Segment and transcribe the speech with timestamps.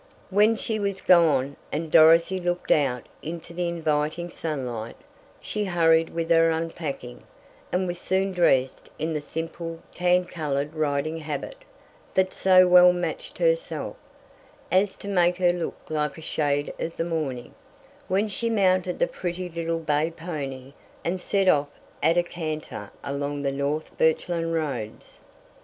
[0.31, 4.95] When she was gone, and Dorothy looked out into the inviting sunlight,
[5.39, 7.21] she hurried with her unpacking,
[7.71, 11.53] and was soon dressed in the simple tan colored riding habit,
[12.15, 13.95] that so well matched herself,
[14.71, 17.53] as to make her look like a shade of the morning,
[18.07, 20.73] when she mounted the pretty little bay pony,
[21.05, 21.69] and set off
[22.01, 25.21] at a canter along the North Birchland roads.